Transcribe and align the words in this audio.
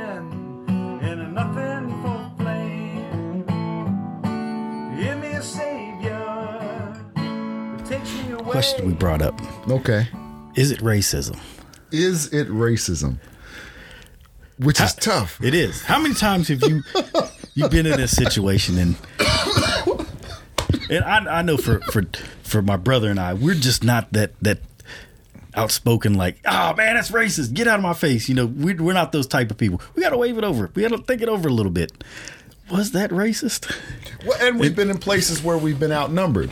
a 0.00 0.24
and 1.02 1.20
a 1.20 1.28
nothing 1.28 2.02
for 2.02 2.32
flame. 2.38 3.44
Give 4.96 5.18
me 5.18 5.28
a 5.28 5.42
savior 5.42 6.94
that 7.16 7.86
takes 7.86 8.12
me 8.14 8.32
away. 8.32 8.50
Question 8.50 8.86
we 8.86 8.92
brought 8.94 9.22
up: 9.22 9.40
Okay. 9.68 10.08
Is 10.56 10.70
it 10.70 10.80
racism? 10.80 11.38
Is 11.92 12.32
it 12.32 12.48
racism? 12.48 13.18
Which 14.58 14.80
is 14.80 14.94
tough. 14.94 15.42
It 15.42 15.54
is. 15.54 15.82
How 15.82 15.98
many 16.00 16.14
times 16.14 16.48
have 16.48 16.62
you 16.68 16.82
you 17.54 17.68
been 17.68 17.86
in 17.86 17.96
this 17.96 18.14
situation 18.14 18.78
and 18.78 18.96
and 20.90 21.04
I, 21.04 21.38
I 21.38 21.42
know 21.42 21.56
for 21.56 21.80
for 21.92 22.04
for 22.42 22.62
my 22.62 22.76
brother 22.76 23.10
and 23.10 23.18
I, 23.18 23.34
we're 23.34 23.54
just 23.54 23.84
not 23.84 24.12
that 24.12 24.32
that 24.42 24.58
outspoken 25.54 26.14
like, 26.14 26.38
oh 26.46 26.74
man, 26.74 26.94
that's 26.94 27.10
racist. 27.10 27.54
Get 27.54 27.66
out 27.66 27.76
of 27.78 27.82
my 27.82 27.92
face. 27.94 28.28
You 28.28 28.34
know, 28.34 28.46
we, 28.46 28.74
we're 28.74 28.92
not 28.92 29.12
those 29.12 29.26
type 29.26 29.50
of 29.50 29.56
people. 29.58 29.80
We 29.94 30.02
got 30.02 30.10
to 30.10 30.16
wave 30.18 30.38
it 30.38 30.44
over. 30.44 30.70
We 30.74 30.82
got 30.82 30.90
to 30.90 30.98
think 30.98 31.22
it 31.22 31.28
over 31.28 31.48
a 31.48 31.52
little 31.52 31.72
bit. 31.72 31.92
Was 32.70 32.92
that 32.92 33.10
racist? 33.10 33.74
Well, 34.24 34.38
and 34.40 34.60
we've 34.60 34.76
been 34.76 34.90
in 34.90 34.98
places 34.98 35.42
where 35.42 35.58
we've 35.58 35.80
been 35.80 35.92
outnumbered. 35.92 36.50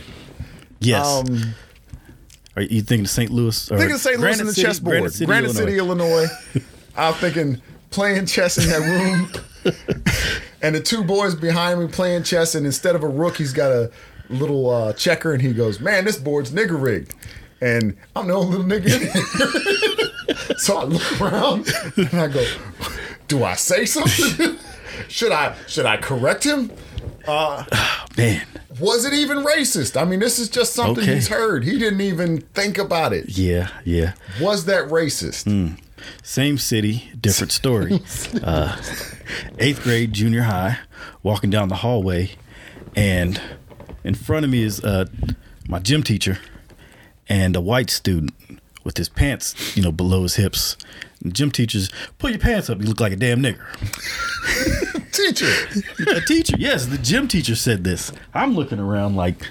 Yes. 0.79 1.05
Um, 1.05 1.53
Are 2.55 2.61
you 2.61 2.81
thinking 2.81 3.05
of 3.05 3.09
St. 3.09 3.31
Louis? 3.31 3.71
Or 3.71 3.77
Thinking 3.77 3.95
of 3.95 4.01
St. 4.01 4.15
Louis 4.17 4.21
Granite 4.21 4.39
and 4.41 4.49
the 4.49 4.53
City- 4.53 4.67
chessboard. 4.67 4.93
Granite 4.93 5.13
City, 5.13 5.25
Granite 5.25 5.45
Illinois. 5.55 5.59
City, 5.59 5.77
Illinois. 5.77 6.27
I'm 6.97 7.13
thinking 7.15 7.61
playing 7.89 8.25
chess 8.25 8.57
in 8.57 8.69
that 8.69 8.79
room. 8.81 9.73
and 10.61 10.75
the 10.75 10.81
two 10.81 11.03
boys 11.03 11.35
behind 11.35 11.79
me 11.79 11.87
playing 11.87 12.23
chess, 12.23 12.55
and 12.55 12.65
instead 12.65 12.95
of 12.95 13.03
a 13.03 13.07
rook, 13.07 13.37
he's 13.37 13.53
got 13.53 13.71
a 13.71 13.91
little 14.29 14.69
uh, 14.69 14.93
checker, 14.93 15.33
and 15.33 15.41
he 15.41 15.53
goes, 15.53 15.79
Man, 15.79 16.05
this 16.05 16.17
board's 16.17 16.51
nigger 16.51 16.81
rigged. 16.81 17.13
And 17.61 17.97
I'm 18.15 18.27
the 18.27 18.33
only 18.33 18.57
little 18.57 18.65
nigga 18.65 20.57
so 20.59 20.77
I 20.77 20.83
look 20.85 21.21
around 21.21 21.67
and 21.97 22.13
I 22.13 22.27
go, 22.27 22.45
Do 23.27 23.43
I 23.43 23.55
say 23.55 23.85
something? 23.85 24.57
should 25.07 25.31
I 25.31 25.55
should 25.67 25.85
I 25.85 25.97
correct 25.97 26.43
him? 26.45 26.71
Uh, 27.27 27.65
Man, 28.17 28.45
Was 28.79 29.05
it 29.05 29.13
even 29.13 29.39
racist? 29.39 29.99
I 29.99 30.05
mean, 30.05 30.19
this 30.19 30.39
is 30.39 30.49
just 30.49 30.73
something 30.73 31.03
Okay. 31.03 31.15
he's 31.15 31.27
heard. 31.27 31.63
He 31.65 31.77
didn't 31.77 32.01
even 32.01 32.41
think 32.53 32.77
about 32.77 33.13
it. 33.13 33.37
yeah, 33.37 33.69
yeah. 33.83 34.13
Was 34.41 34.65
that 34.65 34.85
racist? 34.89 35.43
Hmm. 35.43 35.75
Same 36.23 36.57
city, 36.57 37.11
different 37.19 37.51
story. 37.51 37.99
uh, 38.43 38.77
eighth 39.59 39.83
grade, 39.83 40.13
junior 40.13 40.43
high, 40.43 40.79
walking 41.23 41.49
down 41.49 41.67
the 41.67 41.75
hallway, 41.75 42.31
and 42.95 43.39
in 44.05 44.15
front 44.15 44.45
of 44.45 44.49
me 44.51 44.63
is 44.63 44.81
uh, 44.83 45.05
my 45.67 45.79
gym 45.79 46.01
teacher 46.01 46.39
and 47.29 47.55
a 47.55 47.61
white 47.61 47.89
student 47.89 48.33
with 48.83 48.97
his 48.97 49.07
pants, 49.07 49.77
you 49.77 49.83
know, 49.83 49.91
below 49.91 50.23
his 50.23 50.35
hips. 50.35 50.75
And 51.23 51.33
gym 51.33 51.51
teacher's, 51.51 51.89
pull 52.17 52.29
your 52.31 52.39
pants 52.39 52.69
up, 52.69 52.79
you 52.81 52.87
look 52.87 52.99
like 52.99 53.13
a 53.13 53.15
damn 53.15 53.41
nigger. 53.41 53.63
Teacher. 55.11 55.51
a 56.15 56.21
teacher, 56.21 56.55
yes, 56.57 56.85
the 56.85 56.97
gym 56.97 57.27
teacher 57.27 57.55
said 57.55 57.83
this. 57.83 58.11
I'm 58.33 58.55
looking 58.55 58.79
around 58.79 59.15
like, 59.15 59.47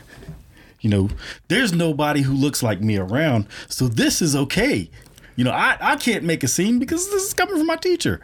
you 0.80 0.88
know, 0.88 1.10
there's 1.48 1.72
nobody 1.74 2.22
who 2.22 2.32
looks 2.32 2.62
like 2.62 2.80
me 2.80 2.96
around, 2.96 3.46
so 3.68 3.86
this 3.86 4.22
is 4.22 4.34
okay. 4.34 4.88
You 5.36 5.44
know, 5.44 5.50
I, 5.50 5.76
I 5.80 5.96
can't 5.96 6.24
make 6.24 6.42
a 6.42 6.48
scene 6.48 6.78
because 6.78 7.08
this 7.10 7.22
is 7.24 7.34
coming 7.34 7.56
from 7.56 7.66
my 7.66 7.76
teacher. 7.76 8.20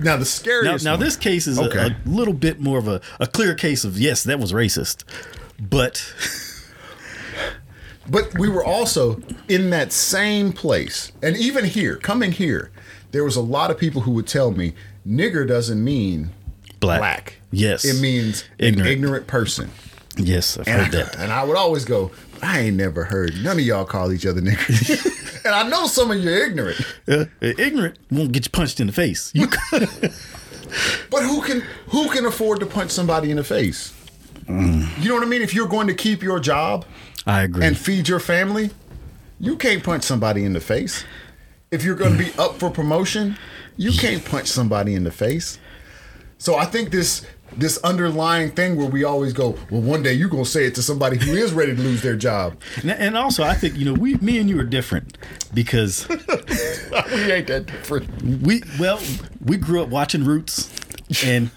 Now 0.00 0.16
the 0.16 0.24
scariest. 0.24 0.84
now 0.84 0.92
one- 0.92 1.00
this 1.00 1.16
case 1.16 1.46
is 1.48 1.58
a- 1.58 1.62
a, 1.88 1.96
little 2.08 2.34
bit 2.34 2.60
more 2.60 2.78
of 2.78 2.86
a, 2.86 3.00
a 3.18 3.26
clear 3.26 3.54
case 3.54 3.84
of 3.84 3.98
yes, 3.98 4.22
that 4.22 4.38
was 4.38 4.52
racist, 4.52 5.02
but 5.58 6.14
But 8.10 8.38
we 8.38 8.48
were 8.48 8.64
also 8.64 9.20
in 9.48 9.70
that 9.70 9.92
same 9.92 10.52
place, 10.52 11.12
and 11.22 11.36
even 11.36 11.64
here, 11.64 11.96
coming 11.96 12.32
here, 12.32 12.70
there 13.12 13.24
was 13.24 13.36
a 13.36 13.40
lot 13.42 13.70
of 13.70 13.78
people 13.78 14.02
who 14.02 14.12
would 14.12 14.26
tell 14.26 14.50
me, 14.50 14.72
"Nigger 15.06 15.46
doesn't 15.46 15.82
mean 15.82 16.30
black. 16.80 17.00
black. 17.00 17.34
Yes, 17.50 17.84
it 17.84 18.00
means 18.00 18.44
Ignorant. 18.58 18.86
an 18.86 18.92
ignorant 18.92 19.26
person." 19.26 19.70
yes. 20.16 20.58
I've 20.58 20.66
And 20.68 20.82
heard 20.86 20.94
I, 20.94 21.02
that. 21.04 21.16
and 21.18 21.32
I 21.32 21.44
would 21.44 21.56
always 21.56 21.84
go, 21.84 22.10
"I 22.42 22.60
ain't 22.60 22.76
never 22.76 23.04
heard 23.04 23.34
none 23.42 23.58
of 23.58 23.64
y'all 23.64 23.84
call 23.84 24.10
each 24.12 24.24
other 24.26 24.40
nigger." 24.40 25.42
and 25.44 25.54
I 25.54 25.68
know 25.68 25.86
some 25.86 26.10
of 26.10 26.18
you 26.18 26.30
are 26.30 26.46
ignorant, 26.46 26.80
Uh, 27.06 27.24
ignorant 27.40 27.98
won't 28.10 28.32
get 28.32 28.44
you 28.46 28.50
punched 28.50 28.80
in 28.80 28.86
the 28.86 28.92
face. 28.92 29.30
You 29.34 29.48
but 31.10 31.22
who 31.22 31.40
can 31.42 31.62
who 31.88 32.08
can 32.10 32.24
afford 32.26 32.60
to 32.60 32.66
punch 32.66 32.90
somebody 32.90 33.30
in 33.30 33.36
the 33.36 33.44
face? 33.44 33.92
Mm. 34.48 35.02
You 35.02 35.08
know 35.10 35.14
what 35.14 35.24
I 35.24 35.26
mean? 35.26 35.42
If 35.42 35.54
you're 35.54 35.68
going 35.68 35.86
to 35.88 35.94
keep 35.94 36.22
your 36.22 36.40
job, 36.40 36.84
I 37.26 37.42
agree. 37.42 37.64
and 37.64 37.76
feed 37.76 38.08
your 38.08 38.20
family, 38.20 38.70
you 39.38 39.56
can't 39.56 39.84
punch 39.84 40.04
somebody 40.04 40.44
in 40.44 40.52
the 40.52 40.60
face. 40.60 41.04
If 41.70 41.84
you're 41.84 41.96
going 41.96 42.16
to 42.16 42.18
be 42.18 42.32
up 42.38 42.58
for 42.58 42.70
promotion, 42.70 43.36
you 43.76 43.92
can't 43.92 44.24
punch 44.24 44.48
somebody 44.48 44.94
in 44.94 45.04
the 45.04 45.10
face. 45.12 45.58
So 46.38 46.56
I 46.56 46.64
think 46.64 46.90
this 46.90 47.26
this 47.56 47.78
underlying 47.78 48.50
thing 48.50 48.76
where 48.76 48.86
we 48.86 49.04
always 49.04 49.32
go, 49.32 49.56
well, 49.70 49.80
one 49.80 50.02
day 50.02 50.12
you're 50.12 50.28
going 50.28 50.44
to 50.44 50.50
say 50.50 50.66
it 50.66 50.74
to 50.74 50.82
somebody 50.82 51.16
who 51.16 51.32
is 51.32 51.52
ready 51.52 51.74
to 51.74 51.80
lose 51.80 52.02
their 52.02 52.14
job. 52.14 52.60
And, 52.82 52.90
and 52.90 53.16
also, 53.16 53.42
I 53.42 53.54
think 53.54 53.74
you 53.76 53.86
know, 53.86 53.94
we, 53.94 54.16
me 54.16 54.38
and 54.38 54.50
you 54.50 54.60
are 54.60 54.64
different 54.64 55.16
because 55.54 56.06
we 56.08 57.32
ain't 57.32 57.46
that 57.46 57.64
different. 57.66 58.22
we, 58.42 58.62
well, 58.78 59.00
we 59.44 59.56
grew 59.56 59.82
up 59.82 59.88
watching 59.88 60.24
Roots, 60.24 60.70
and 61.24 61.50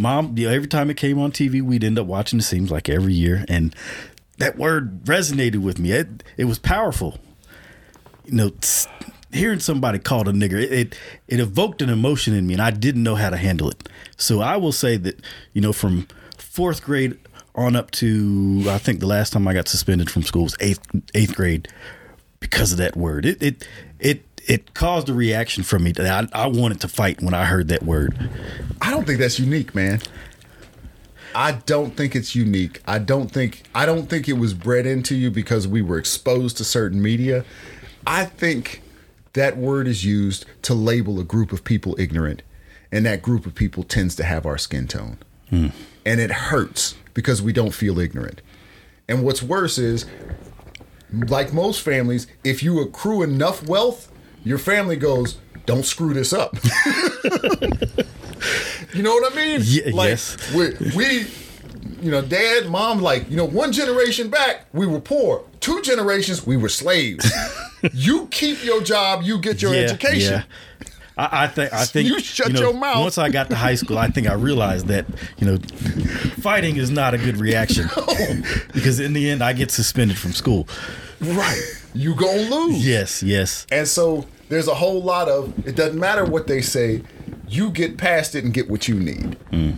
mom, 0.00 0.36
you 0.36 0.48
know, 0.48 0.54
every 0.54 0.68
time 0.68 0.90
it 0.90 0.96
came 0.96 1.18
on 1.18 1.32
TV, 1.32 1.62
we'd 1.62 1.84
end 1.84 1.98
up 1.98 2.06
watching. 2.06 2.38
It 2.38 2.42
seems 2.42 2.70
like 2.70 2.88
every 2.88 3.14
year, 3.14 3.44
and 3.48 3.74
that 4.38 4.56
word 4.56 5.04
resonated 5.04 5.58
with 5.58 5.78
me. 5.78 5.92
It, 5.92 6.24
it 6.36 6.44
was 6.44 6.58
powerful. 6.58 7.18
You 8.24 8.34
know, 8.34 8.50
hearing 9.32 9.60
somebody 9.60 9.98
called 9.98 10.28
a 10.28 10.32
nigger, 10.32 10.60
it, 10.60 10.72
it 10.72 10.98
it 11.28 11.40
evoked 11.40 11.82
an 11.82 11.90
emotion 11.90 12.34
in 12.34 12.46
me, 12.46 12.54
and 12.54 12.62
I 12.62 12.70
didn't 12.70 13.02
know 13.02 13.14
how 13.14 13.30
to 13.30 13.36
handle 13.36 13.70
it. 13.70 13.88
So 14.16 14.40
I 14.40 14.56
will 14.56 14.72
say 14.72 14.96
that 14.96 15.20
you 15.52 15.60
know, 15.60 15.72
from 15.72 16.08
fourth 16.36 16.82
grade 16.82 17.18
on 17.54 17.76
up 17.76 17.90
to 17.90 18.64
I 18.68 18.78
think 18.78 19.00
the 19.00 19.06
last 19.06 19.32
time 19.32 19.46
I 19.46 19.54
got 19.54 19.68
suspended 19.68 20.10
from 20.10 20.22
school 20.22 20.44
was 20.44 20.56
eighth 20.60 20.80
eighth 21.14 21.34
grade 21.34 21.68
because 22.40 22.72
of 22.72 22.78
that 22.78 22.96
word. 22.96 23.26
It 23.26 23.42
it 23.42 23.68
it 23.98 24.29
it 24.46 24.74
caused 24.74 25.08
a 25.08 25.14
reaction 25.14 25.62
from 25.62 25.84
me 25.84 25.92
that 25.92 26.30
I, 26.34 26.44
I 26.44 26.46
wanted 26.46 26.80
to 26.80 26.88
fight 26.88 27.22
when 27.22 27.34
I 27.34 27.44
heard 27.44 27.68
that 27.68 27.82
word. 27.82 28.30
I 28.80 28.90
don't 28.90 29.06
think 29.06 29.18
that's 29.18 29.38
unique, 29.38 29.74
man. 29.74 30.00
I 31.34 31.52
don't 31.52 31.96
think 31.96 32.16
it's 32.16 32.34
unique. 32.34 32.82
I 32.86 32.98
don't 32.98 33.30
think 33.30 33.62
I 33.74 33.86
don't 33.86 34.08
think 34.08 34.28
it 34.28 34.34
was 34.34 34.54
bred 34.54 34.86
into 34.86 35.14
you 35.14 35.30
because 35.30 35.68
we 35.68 35.82
were 35.82 35.98
exposed 35.98 36.56
to 36.56 36.64
certain 36.64 37.00
media. 37.00 37.44
I 38.06 38.24
think 38.24 38.82
that 39.34 39.56
word 39.56 39.86
is 39.86 40.04
used 40.04 40.44
to 40.62 40.74
label 40.74 41.20
a 41.20 41.24
group 41.24 41.52
of 41.52 41.62
people 41.62 41.94
ignorant, 42.00 42.42
and 42.90 43.06
that 43.06 43.22
group 43.22 43.46
of 43.46 43.54
people 43.54 43.84
tends 43.84 44.16
to 44.16 44.24
have 44.24 44.44
our 44.44 44.58
skin 44.58 44.88
tone. 44.88 45.18
Hmm. 45.50 45.68
And 46.04 46.20
it 46.20 46.30
hurts 46.30 46.96
because 47.14 47.40
we 47.42 47.52
don't 47.52 47.74
feel 47.74 47.98
ignorant. 47.98 48.40
And 49.08 49.22
what's 49.22 49.42
worse 49.42 49.78
is 49.78 50.06
like 51.12 51.52
most 51.52 51.82
families, 51.82 52.26
if 52.44 52.62
you 52.62 52.80
accrue 52.80 53.22
enough 53.22 53.66
wealth, 53.66 54.09
your 54.44 54.58
family 54.58 54.96
goes, 54.96 55.38
"Don't 55.66 55.84
screw 55.84 56.14
this 56.14 56.32
up." 56.32 56.56
you 58.94 59.02
know 59.02 59.14
what 59.14 59.32
I 59.32 59.36
mean? 59.36 59.60
Like, 59.94 60.10
yes. 60.10 60.36
We, 60.54 60.74
we, 60.96 61.26
you 62.00 62.10
know, 62.10 62.22
dad, 62.22 62.68
mom, 62.68 63.00
like, 63.00 63.30
you 63.30 63.36
know, 63.36 63.44
one 63.44 63.72
generation 63.72 64.28
back, 64.28 64.66
we 64.72 64.86
were 64.86 65.00
poor. 65.00 65.44
Two 65.60 65.82
generations, 65.82 66.46
we 66.46 66.56
were 66.56 66.68
slaves. 66.68 67.30
you 67.92 68.26
keep 68.28 68.64
your 68.64 68.82
job, 68.82 69.22
you 69.22 69.38
get 69.38 69.62
your 69.62 69.74
education. 69.74 70.44
I, 71.20 71.44
I 71.44 71.46
think 71.48 71.72
I 71.72 71.84
think 71.84 72.08
You 72.08 72.18
shut 72.20 72.52
know, 72.52 72.60
your 72.60 72.72
mouth. 72.72 73.00
Once 73.00 73.18
I 73.18 73.28
got 73.28 73.50
to 73.50 73.56
high 73.56 73.74
school, 73.74 73.98
I 73.98 74.08
think 74.08 74.26
I 74.26 74.32
realized 74.32 74.86
that 74.86 75.06
you 75.38 75.46
know, 75.46 75.58
fighting 76.40 76.76
is 76.76 76.90
not 76.90 77.12
a 77.12 77.18
good 77.18 77.36
reaction 77.36 77.88
because 78.72 79.00
in 79.00 79.12
the 79.12 79.28
end, 79.28 79.42
I 79.42 79.52
get 79.52 79.70
suspended 79.70 80.16
from 80.16 80.32
school. 80.32 80.66
Right. 81.20 81.60
You 81.92 82.14
gonna 82.14 82.48
lose. 82.48 82.86
Yes, 82.86 83.22
yes, 83.22 83.66
And 83.70 83.86
so 83.86 84.26
there's 84.48 84.68
a 84.68 84.74
whole 84.74 85.02
lot 85.02 85.28
of 85.28 85.66
it 85.66 85.76
doesn't 85.76 85.98
matter 85.98 86.24
what 86.24 86.46
they 86.46 86.62
say, 86.62 87.02
you 87.48 87.70
get 87.70 87.98
past 87.98 88.34
it 88.34 88.44
and 88.44 88.54
get 88.54 88.70
what 88.70 88.88
you 88.88 88.94
need. 88.94 89.36
Mm. 89.50 89.76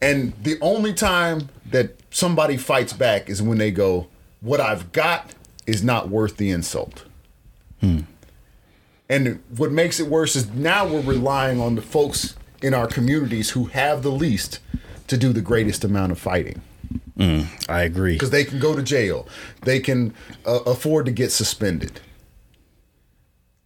And 0.00 0.34
the 0.42 0.58
only 0.60 0.92
time 0.92 1.48
that 1.70 1.96
somebody 2.10 2.56
fights 2.56 2.92
back 2.92 3.28
is 3.28 3.42
when 3.42 3.58
they 3.58 3.70
go, 3.70 4.06
What 4.40 4.60
I've 4.60 4.92
got 4.92 5.34
is 5.66 5.82
not 5.82 6.08
worth 6.08 6.36
the 6.36 6.50
insult. 6.50 7.04
Hmm. 7.80 8.00
And 9.12 9.42
what 9.58 9.70
makes 9.70 10.00
it 10.00 10.06
worse 10.06 10.34
is 10.36 10.50
now 10.52 10.86
we're 10.86 11.02
relying 11.02 11.60
on 11.60 11.74
the 11.74 11.82
folks 11.82 12.34
in 12.62 12.72
our 12.72 12.86
communities 12.86 13.50
who 13.50 13.66
have 13.66 14.02
the 14.02 14.10
least 14.10 14.58
to 15.08 15.18
do 15.18 15.34
the 15.34 15.42
greatest 15.42 15.84
amount 15.84 16.12
of 16.12 16.18
fighting 16.18 16.62
I 17.68 17.82
agree. 17.82 18.14
because 18.14 18.30
they 18.30 18.42
can 18.44 18.58
go 18.58 18.74
to 18.74 18.82
jail, 18.82 19.28
they 19.62 19.80
can 19.80 20.14
uh, 20.46 20.60
afford 20.64 21.04
to 21.06 21.12
get 21.12 21.30
suspended. 21.30 22.00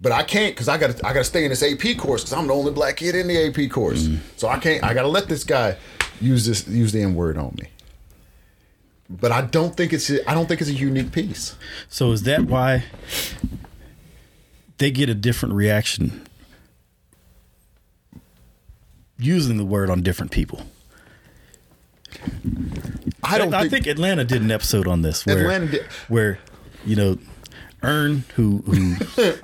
But 0.01 0.11
I 0.11 0.25
can't 0.25 0.53
because 0.53 0.69
I 0.69 0.79
got 0.79 0.97
to 0.97 1.07
I 1.07 1.13
got 1.13 1.21
to 1.21 1.25
stay 1.25 1.45
in 1.45 1.51
this 1.51 1.63
AP 1.63 1.97
course 1.97 2.23
because 2.23 2.33
I'm 2.33 2.49
the 2.49 2.53
only 2.55 2.73
black 2.73 2.97
kid 2.97 3.15
in 3.15 3.29
the 3.29 3.47
AP 3.47 3.71
course. 3.71 4.09
So 4.37 4.49
I 4.49 4.59
can't. 4.59 4.83
I 4.83 4.95
got 4.95 5.03
to 5.03 5.09
let 5.09 5.29
this 5.29 5.45
guy 5.45 5.77
use 6.21 6.45
this 6.45 6.67
use 6.67 6.91
the 6.93 7.03
N 7.03 7.15
word 7.15 7.39
on 7.39 7.55
me. 7.59 7.69
But 9.09 9.31
I 9.31 9.43
don't 9.43 9.77
think 9.77 9.93
it's 9.93 10.11
I 10.11 10.35
don't 10.35 10.47
think 10.47 10.61
it's 10.61 10.69
a 10.71 10.75
unique 10.75 11.13
piece. 11.13 11.55
So 11.89 12.11
is 12.13 12.25
that 12.25 12.43
why 12.43 12.85
they 14.79 14.91
get 14.91 15.09
a 15.09 15.15
different 15.15 15.55
reaction 15.55 16.27
using 19.19 19.57
the 19.57 19.65
word 19.65 19.91
on 19.91 20.03
different 20.03 20.31
people? 20.31 20.63
I 23.23 23.39
don't 23.39 23.53
I 23.55 23.61
think, 23.63 23.73
think 23.73 23.87
Atlanta 23.87 24.25
did 24.25 24.43
an 24.43 24.51
episode 24.51 24.87
on 24.87 25.03
this 25.03 25.27
where 25.27 25.39
Atlanta 25.41 25.67
did- 25.67 25.83
where 26.09 26.39
you 26.85 26.97
know 26.97 27.19
Earn 27.83 28.25
who 28.37 28.59
who 28.67 28.97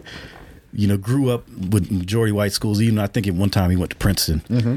you 0.72 0.86
know 0.88 0.96
grew 0.96 1.30
up 1.30 1.48
with 1.48 1.90
majority 1.90 2.32
white 2.32 2.52
schools. 2.52 2.80
Even 2.80 2.98
I 2.98 3.06
think 3.06 3.26
at 3.26 3.34
one 3.34 3.50
time 3.50 3.70
he 3.70 3.76
went 3.76 3.90
to 3.90 3.96
Princeton. 3.96 4.40
Mm-hmm. 4.48 4.76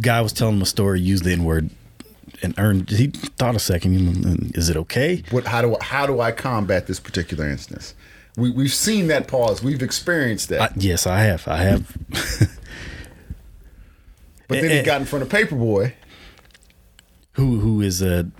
Guy 0.00 0.20
was 0.20 0.32
telling 0.32 0.56
him 0.56 0.62
a 0.62 0.66
story, 0.66 1.00
used 1.00 1.24
the 1.24 1.32
N 1.32 1.44
word, 1.44 1.70
and 2.42 2.54
Earn 2.58 2.86
he 2.86 3.08
thought 3.08 3.56
a 3.56 3.58
second. 3.58 4.52
Is 4.54 4.68
it 4.68 4.76
okay? 4.76 5.24
what 5.30 5.46
how 5.46 5.60
do 5.62 5.76
how 5.80 6.06
do 6.06 6.20
I 6.20 6.30
combat 6.30 6.86
this 6.86 7.00
particular 7.00 7.48
instance? 7.48 7.94
We 8.36 8.50
we've 8.50 8.72
seen 8.72 9.08
that 9.08 9.28
pause. 9.28 9.62
We've 9.62 9.82
experienced 9.82 10.48
that. 10.48 10.60
I, 10.62 10.70
yes, 10.76 11.06
I 11.06 11.20
have. 11.20 11.46
I 11.46 11.58
have. 11.58 11.96
but 14.48 14.60
then 14.60 14.70
he 14.70 14.82
got 14.82 15.00
in 15.00 15.06
front 15.06 15.22
of 15.22 15.28
Paper 15.28 15.54
Boi, 15.56 15.94
who 17.32 17.60
who 17.60 17.80
is 17.80 18.02
a 18.02 18.30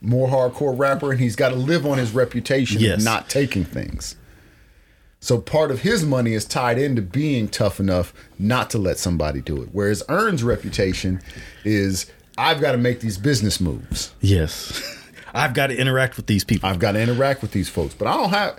more 0.00 0.28
hardcore 0.28 0.76
rapper, 0.78 1.10
and 1.12 1.20
he's 1.20 1.36
got 1.36 1.50
to 1.50 1.56
live 1.56 1.84
on 1.86 1.98
his 1.98 2.12
reputation 2.12 2.80
Yes. 2.80 2.98
of 2.98 3.04
not 3.04 3.28
taking 3.28 3.64
things. 3.64 4.16
So 5.20 5.38
part 5.38 5.70
of 5.70 5.80
his 5.80 6.04
money 6.04 6.32
is 6.32 6.46
tied 6.46 6.78
into 6.78 7.02
being 7.02 7.46
tough 7.48 7.78
enough 7.78 8.14
not 8.38 8.70
to 8.70 8.78
let 8.78 8.96
somebody 8.98 9.42
do 9.42 9.60
it. 9.62 9.68
Whereas 9.72 10.02
Earn's 10.08 10.42
reputation 10.42 11.20
is 11.64 12.10
I've 12.38 12.60
got 12.60 12.72
to 12.72 12.78
make 12.78 13.00
these 13.00 13.18
business 13.18 13.60
moves. 13.60 14.12
yes. 14.20 14.96
I've 15.32 15.54
got 15.54 15.68
to 15.68 15.76
interact 15.76 16.16
with 16.16 16.26
these 16.26 16.42
people. 16.42 16.68
I've 16.68 16.80
got 16.80 16.92
to 16.92 17.00
interact 17.00 17.40
with 17.40 17.52
these 17.52 17.68
folks, 17.68 17.94
but 17.94 18.08
I 18.08 18.16
don't 18.16 18.30
have. 18.30 18.58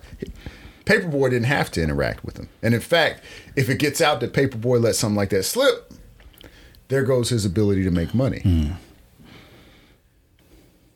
Paper 0.85 1.07
Boi 1.07 1.29
didn't 1.29 1.45
have 1.45 1.69
to 1.71 1.81
interact 1.83 2.23
with 2.25 2.35
them, 2.35 2.49
and 2.63 2.73
in 2.73 2.81
fact, 2.81 3.23
if 3.55 3.69
it 3.69 3.77
gets 3.79 4.01
out 4.01 4.19
that 4.21 4.33
Paper 4.33 4.57
Boi 4.57 4.77
let 4.79 4.95
something 4.95 5.15
like 5.15 5.29
that 5.29 5.43
slip, 5.43 5.91
there 6.87 7.03
goes 7.03 7.29
his 7.29 7.45
ability 7.45 7.83
to 7.83 7.91
make 7.91 8.13
money. 8.13 8.39
Hmm. 8.39 8.71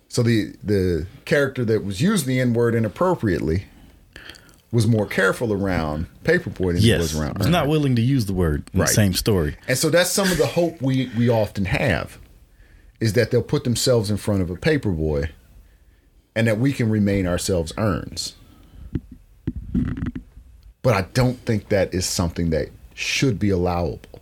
So 0.07 0.23
the 0.23 0.53
the 0.63 1.07
character 1.25 1.65
that 1.65 1.83
was 1.83 2.01
using 2.01 2.27
the 2.27 2.39
N 2.39 2.53
word 2.53 2.73
inappropriately 2.75 3.65
was 4.71 4.87
more 4.87 5.05
careful 5.05 5.53
around 5.53 6.07
Paperboy 6.23 6.73
than 6.73 6.77
he 6.81 6.93
was 6.93 7.17
around. 7.17 7.37
was 7.37 7.47
not 7.47 7.67
willing 7.67 7.95
to 7.95 8.01
use 8.01 8.25
the 8.25 8.33
word 8.33 8.69
in 8.73 8.79
Right. 8.81 8.87
the 8.87 8.93
same 8.93 9.13
story. 9.13 9.55
And 9.67 9.77
so 9.77 9.89
that's 9.89 10.09
some 10.09 10.31
of 10.31 10.37
the 10.37 10.47
hope 10.47 10.81
we 10.81 11.09
we 11.17 11.29
often 11.29 11.65
have 11.65 12.17
is 12.99 13.13
that 13.13 13.31
they'll 13.31 13.41
put 13.43 13.63
themselves 13.65 14.09
in 14.09 14.17
front 14.17 14.41
of 14.41 14.49
a 14.49 14.55
paperboy 14.55 15.29
and 16.35 16.47
that 16.47 16.59
we 16.59 16.71
can 16.73 16.89
remain 16.89 17.27
ourselves 17.27 17.73
earns. 17.77 18.33
But 20.85 20.93
I 20.93 21.01
don't 21.15 21.39
think 21.39 21.69
that 21.69 21.95
is 21.95 22.05
something 22.05 22.51
that 22.51 22.69
should 22.93 23.39
be 23.39 23.49
allowable. 23.49 24.21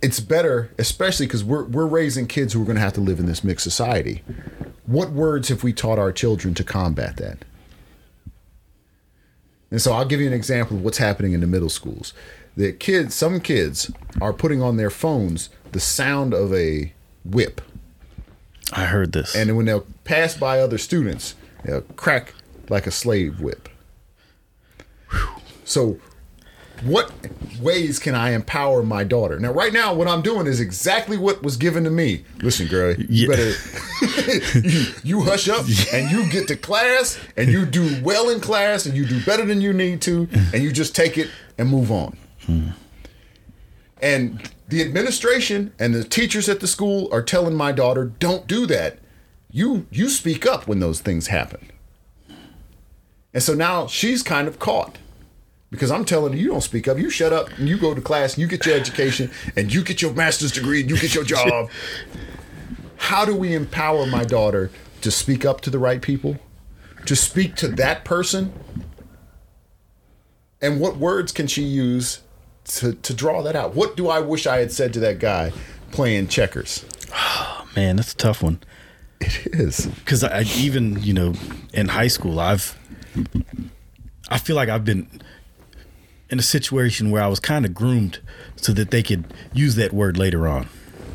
It's 0.00 0.20
better, 0.20 0.70
especially 0.78 1.26
because 1.26 1.42
we're 1.42 1.64
we're 1.64 1.88
raising 1.88 2.28
kids 2.28 2.52
who 2.52 2.62
are 2.62 2.64
going 2.64 2.76
to 2.76 2.80
have 2.80 2.92
to 2.92 3.00
live 3.00 3.18
in 3.18 3.26
this 3.26 3.42
mixed 3.42 3.64
society. 3.64 4.22
What 4.86 5.10
words 5.10 5.48
have 5.48 5.64
we 5.64 5.72
taught 5.72 5.98
our 5.98 6.12
children 6.12 6.54
to 6.54 6.62
combat 6.62 7.16
that? 7.16 7.44
And 9.72 9.82
so 9.82 9.92
I'll 9.92 10.04
give 10.04 10.20
you 10.20 10.28
an 10.28 10.32
example 10.32 10.76
of 10.76 10.84
what's 10.84 10.98
happening 10.98 11.32
in 11.32 11.40
the 11.40 11.48
middle 11.48 11.68
schools. 11.68 12.14
The 12.56 12.72
kids, 12.72 13.12
some 13.16 13.40
kids 13.40 13.90
are 14.20 14.32
putting 14.32 14.62
on 14.62 14.76
their 14.76 14.88
phones 14.88 15.50
the 15.72 15.80
sound 15.80 16.32
of 16.32 16.54
a 16.54 16.92
whip. 17.24 17.60
I 18.72 18.84
heard 18.84 19.10
this. 19.10 19.34
And 19.34 19.56
when 19.56 19.66
they'll 19.66 19.86
pass 20.04 20.36
by 20.36 20.60
other 20.60 20.78
students, 20.78 21.34
they'll 21.64 21.80
crack 21.80 22.34
like 22.68 22.86
a 22.86 22.92
slave 22.92 23.40
whip. 23.40 23.68
So, 25.64 25.98
what 26.82 27.12
ways 27.60 27.98
can 27.98 28.14
I 28.14 28.30
empower 28.30 28.82
my 28.82 29.02
daughter? 29.04 29.38
Now, 29.40 29.50
right 29.52 29.72
now, 29.72 29.92
what 29.94 30.06
I'm 30.08 30.22
doing 30.22 30.46
is 30.46 30.60
exactly 30.60 31.18
what 31.18 31.42
was 31.42 31.56
given 31.56 31.82
to 31.84 31.90
me. 31.90 32.24
Listen, 32.40 32.68
girl, 32.68 32.94
you 32.94 33.06
Yeah. 33.08 33.28
better 33.28 33.52
you, 34.68 34.86
you 35.02 35.22
hush 35.22 35.48
up 35.48 35.66
and 35.92 36.10
you 36.10 36.30
get 36.30 36.46
to 36.48 36.56
class 36.56 37.18
and 37.36 37.50
you 37.50 37.66
do 37.66 38.00
well 38.02 38.30
in 38.30 38.38
class 38.40 38.86
and 38.86 38.96
you 38.96 39.04
do 39.06 39.20
better 39.24 39.44
than 39.44 39.60
you 39.60 39.72
need 39.72 40.00
to 40.02 40.28
and 40.54 40.62
you 40.62 40.70
just 40.72 40.94
take 40.94 41.18
it 41.18 41.28
and 41.58 41.68
move 41.68 41.90
on. 41.90 42.16
And 44.00 44.48
the 44.68 44.80
administration 44.82 45.72
and 45.78 45.94
the 45.94 46.04
teachers 46.04 46.48
at 46.48 46.60
the 46.60 46.68
school 46.68 47.08
are 47.12 47.22
telling 47.22 47.54
my 47.54 47.72
daughter, 47.72 48.04
"Don't 48.04 48.46
do 48.46 48.64
that. 48.66 48.98
You 49.50 49.86
you 49.90 50.08
speak 50.08 50.46
up 50.46 50.68
when 50.68 50.78
those 50.78 51.00
things 51.00 51.26
happen." 51.28 51.70
And 53.34 53.42
so 53.42 53.54
now 53.54 53.86
she's 53.86 54.22
kind 54.22 54.48
of 54.48 54.58
caught 54.58 54.98
because 55.70 55.90
I'm 55.90 56.04
telling 56.04 56.32
her, 56.32 56.38
"You 56.38 56.48
don't 56.48 56.62
speak 56.62 56.88
up. 56.88 56.98
You 56.98 57.10
shut 57.10 57.32
up 57.32 57.50
and 57.58 57.68
you 57.68 57.78
go 57.78 57.94
to 57.94 58.00
class 58.00 58.34
and 58.34 58.42
you 58.42 58.48
get 58.48 58.64
your 58.64 58.76
education 58.76 59.30
and 59.56 59.72
you 59.72 59.82
get 59.82 60.00
your 60.00 60.12
master's 60.12 60.52
degree 60.52 60.80
and 60.80 60.90
you 60.90 60.98
get 60.98 61.14
your 61.14 61.24
job." 61.36 61.70
How 62.96 63.24
do 63.24 63.34
we 63.34 63.54
empower 63.54 64.06
my 64.06 64.24
daughter 64.24 64.70
to 65.02 65.10
speak 65.10 65.44
up 65.44 65.60
to 65.62 65.70
the 65.70 65.78
right 65.78 66.02
people? 66.02 66.36
To 67.06 67.14
speak 67.14 67.54
to 67.56 67.68
that 67.68 68.04
person? 68.04 68.52
And 70.60 70.80
what 70.80 70.96
words 70.96 71.30
can 71.32 71.46
she 71.46 71.62
use 71.62 72.20
to, 72.64 72.94
to 72.94 73.14
draw 73.14 73.42
that 73.42 73.54
out? 73.54 73.74
What 73.74 73.96
do 73.96 74.08
I 74.08 74.20
wish 74.20 74.46
I 74.46 74.58
had 74.58 74.72
said 74.72 74.92
to 74.94 75.00
that 75.00 75.20
guy 75.20 75.52
playing 75.92 76.28
checkers? 76.28 76.84
Oh, 77.14 77.66
man, 77.76 77.96
that's 77.96 78.12
a 78.12 78.16
tough 78.16 78.42
one. 78.42 78.60
It 79.20 79.46
is. 79.54 79.86
Because 79.86 80.24
I 80.24 80.42
even 80.56 81.02
you 81.02 81.12
know 81.12 81.34
in 81.72 81.88
high 81.88 82.08
school, 82.08 82.40
I've 82.40 82.77
I 84.30 84.38
feel 84.38 84.56
like 84.56 84.68
I've 84.68 84.84
been 84.84 85.08
in 86.30 86.38
a 86.38 86.42
situation 86.42 87.10
where 87.10 87.22
I 87.22 87.26
was 87.28 87.40
kind 87.40 87.64
of 87.64 87.74
groomed 87.74 88.20
so 88.56 88.72
that 88.72 88.90
they 88.90 89.02
could 89.02 89.32
use 89.54 89.76
that 89.76 89.92
word 89.92 90.18
later 90.18 90.46
on. 90.46 90.68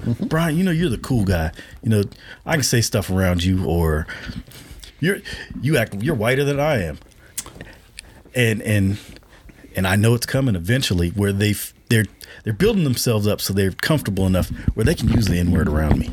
Mm-hmm. 0.04 0.26
Brian, 0.28 0.58
you 0.58 0.64
know 0.64 0.72
you're 0.72 0.90
the 0.90 0.98
cool 0.98 1.24
guy. 1.24 1.52
You 1.84 1.90
know 1.90 2.04
I 2.46 2.56
can 2.56 2.64
say 2.64 2.82
stuff 2.82 3.10
around 3.10 3.44
you, 3.44 3.66
or 3.66 4.06
you're 5.00 5.20
you 5.62 5.78
act 5.78 5.96
you're 6.02 6.16
whiter 6.16 6.44
than 6.44 6.60
I 6.60 6.82
am, 6.84 6.98
and 8.36 8.62
and 8.64 8.98
and 9.76 9.88
I 9.88 9.96
know 9.96 10.14
it's 10.16 10.26
coming 10.26 10.56
eventually 10.56 11.10
where 11.12 11.32
they 11.32 11.54
they're 11.90 12.06
they're 12.44 12.54
building 12.54 12.84
themselves 12.84 13.28
up 13.28 13.40
so 13.40 13.54
they're 13.54 13.72
comfortable 13.72 14.26
enough 14.26 14.50
where 14.74 14.84
they 14.84 14.96
can 14.96 15.08
use 15.10 15.28
the 15.28 15.38
N 15.38 15.52
word 15.52 15.70
around 15.70 16.00
me. 16.00 16.10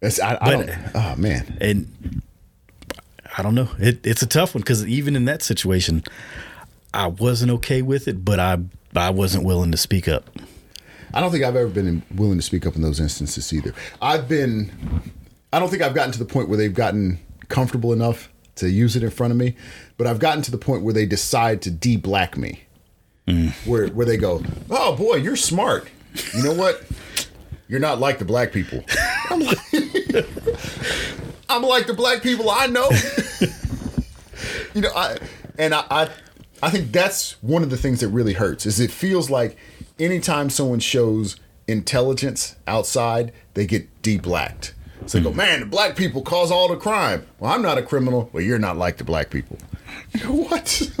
That's 0.00 0.20
I, 0.20 0.34
I 0.40 0.56
But- 0.56 0.66
don't. 0.66 0.70
Oh 0.94 1.14
man. 1.16 1.58
and 1.60 2.22
I 3.38 3.42
don't 3.42 3.54
know. 3.54 3.68
It, 3.78 4.04
it's 4.04 4.20
a 4.20 4.26
tough 4.26 4.54
one 4.54 4.62
because 4.62 4.84
even 4.84 5.14
in 5.14 5.24
that 5.26 5.42
situation, 5.42 6.02
I 6.92 7.06
wasn't 7.06 7.52
okay 7.52 7.82
with 7.82 8.08
it, 8.08 8.24
but 8.24 8.40
I 8.40 8.58
I 8.96 9.10
wasn't 9.10 9.44
willing 9.44 9.70
to 9.70 9.78
speak 9.78 10.08
up. 10.08 10.28
I 11.14 11.20
don't 11.20 11.30
think 11.30 11.44
I've 11.44 11.56
ever 11.56 11.68
been 11.68 12.02
willing 12.14 12.36
to 12.36 12.42
speak 12.42 12.66
up 12.66 12.74
in 12.74 12.82
those 12.82 12.98
instances 12.98 13.52
either. 13.52 13.72
I've 14.02 14.28
been. 14.28 14.72
I 15.52 15.60
don't 15.60 15.70
think 15.70 15.82
I've 15.82 15.94
gotten 15.94 16.12
to 16.12 16.18
the 16.18 16.24
point 16.24 16.48
where 16.48 16.58
they've 16.58 16.74
gotten 16.74 17.20
comfortable 17.48 17.92
enough 17.92 18.28
to 18.56 18.68
use 18.68 18.96
it 18.96 19.04
in 19.04 19.10
front 19.10 19.30
of 19.30 19.36
me, 19.36 19.54
but 19.96 20.06
I've 20.06 20.18
gotten 20.18 20.42
to 20.42 20.50
the 20.50 20.58
point 20.58 20.82
where 20.82 20.92
they 20.92 21.06
decide 21.06 21.62
to 21.62 21.70
de-black 21.70 22.36
me, 22.36 22.64
mm. 23.26 23.52
where 23.66 23.86
where 23.88 24.04
they 24.04 24.16
go, 24.16 24.42
"Oh 24.68 24.96
boy, 24.96 25.14
you're 25.14 25.36
smart. 25.36 25.88
You 26.34 26.42
know 26.42 26.54
what? 26.54 26.84
You're 27.68 27.80
not 27.80 28.00
like 28.00 28.18
the 28.18 28.24
black 28.24 28.50
people." 28.52 28.84
I'm 29.30 29.40
like, 29.40 29.58
I'm 31.48 31.62
like 31.62 31.86
the 31.86 31.94
black 31.94 32.22
people 32.22 32.50
I 32.50 32.66
know. 32.66 32.90
You 34.78 34.82
know, 34.82 34.92
I 34.94 35.18
and 35.58 35.74
I, 35.74 35.84
I 35.90 36.08
I 36.62 36.70
think 36.70 36.92
that's 36.92 37.32
one 37.42 37.64
of 37.64 37.70
the 37.70 37.76
things 37.76 37.98
that 38.00 38.08
really 38.08 38.34
hurts 38.34 38.64
is 38.64 38.78
it 38.78 38.92
feels 38.92 39.28
like 39.28 39.56
anytime 39.98 40.50
someone 40.50 40.78
shows 40.78 41.34
intelligence 41.66 42.54
outside, 42.68 43.32
they 43.54 43.66
get 43.66 44.02
de-blacked. 44.02 44.74
So 45.06 45.18
they 45.18 45.24
go, 45.24 45.30
hmm. 45.30 45.36
man, 45.36 45.60
the 45.60 45.66
black 45.66 45.96
people 45.96 46.22
cause 46.22 46.52
all 46.52 46.68
the 46.68 46.76
crime. 46.76 47.26
Well, 47.40 47.52
I'm 47.52 47.60
not 47.60 47.76
a 47.76 47.82
criminal. 47.82 48.30
Well, 48.32 48.42
you're 48.42 48.58
not 48.58 48.76
like 48.76 48.98
the 48.98 49.04
black 49.04 49.30
people. 49.30 49.58
what? 50.26 50.82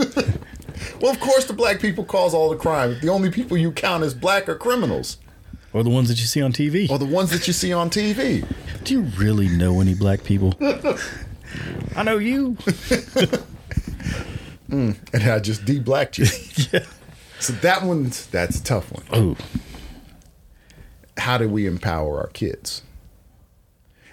well, 1.00 1.12
of 1.12 1.20
course 1.20 1.44
the 1.44 1.52
black 1.52 1.80
people 1.80 2.04
cause 2.04 2.34
all 2.34 2.50
the 2.50 2.56
crime. 2.56 2.98
The 3.00 3.10
only 3.10 3.30
people 3.30 3.56
you 3.56 3.70
count 3.70 4.02
as 4.02 4.12
black 4.12 4.48
are 4.48 4.56
criminals. 4.56 5.18
Or 5.72 5.84
the 5.84 5.90
ones 5.90 6.08
that 6.08 6.18
you 6.18 6.26
see 6.26 6.42
on 6.42 6.52
TV. 6.52 6.90
Or 6.90 6.98
the 6.98 7.06
ones 7.06 7.30
that 7.30 7.46
you 7.46 7.52
see 7.52 7.72
on 7.72 7.90
TV. 7.90 8.44
Do 8.82 8.94
you 8.94 9.02
really 9.16 9.48
know 9.48 9.80
any 9.80 9.94
black 9.94 10.24
people? 10.24 10.54
I 11.96 12.02
know 12.02 12.18
you. 12.18 12.56
Mm. 14.70 14.96
And 15.12 15.22
I 15.22 15.38
just 15.38 15.64
de-blacked 15.64 16.18
you. 16.18 16.26
yeah. 16.72 16.84
So 17.40 17.52
that 17.54 17.82
one's 17.84 18.26
that's 18.26 18.58
a 18.60 18.64
tough 18.64 18.92
one. 18.92 19.04
Oh, 19.12 19.36
how 21.16 21.38
do 21.38 21.48
we 21.48 21.66
empower 21.66 22.18
our 22.18 22.28
kids? 22.28 22.82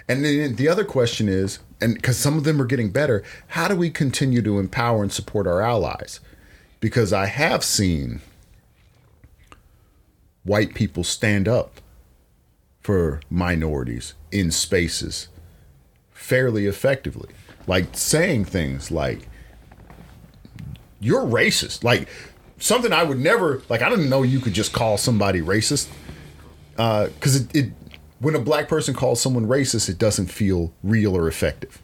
And 0.08 0.24
then 0.24 0.56
the 0.56 0.68
other 0.68 0.86
question 0.86 1.28
is, 1.28 1.60
and 1.82 1.96
because 1.96 2.18
some 2.18 2.38
of 2.38 2.44
them 2.44 2.62
are 2.62 2.66
getting 2.66 2.92
better, 2.92 3.24
how 3.48 3.68
do 3.68 3.76
we 3.76 3.90
continue 3.90 4.42
to 4.42 4.60
empower 4.60 5.02
and 5.02 5.12
support 5.12 5.48
our 5.48 5.62
allies? 5.62 6.20
Because 6.80 7.12
I 7.12 7.26
have 7.26 7.64
seen 7.64 8.22
white 10.44 10.76
people 10.76 11.04
stand 11.04 11.48
up 11.48 11.82
for 12.82 13.20
minorities 13.32 14.14
in 14.32 14.52
spaces 14.52 15.28
fairly 16.12 16.68
effectively. 16.68 17.30
Like 17.66 17.98
saying 17.98 18.46
things 18.46 18.92
like, 18.92 19.28
you're 21.06 21.24
racist. 21.24 21.84
Like 21.84 22.08
something 22.58 22.92
I 22.92 23.04
would 23.04 23.20
never, 23.20 23.62
like, 23.70 23.82
I 23.82 23.90
didn't 23.90 24.10
know 24.10 24.24
you 24.24 24.40
could 24.40 24.54
just 24.54 24.74
call 24.74 24.98
somebody 24.98 25.42
racist. 25.42 25.88
Because 26.76 27.36
it, 27.36 27.56
it, 27.56 27.72
when 28.20 28.36
a 28.36 28.40
black 28.40 28.68
person 28.68 28.94
calls 28.94 29.22
someone 29.22 29.46
racist, 29.48 29.88
it 29.90 29.98
doesn't 29.98 30.28
feel 30.28 30.74
real 30.84 31.16
or 31.16 31.28
effective. 31.28 31.82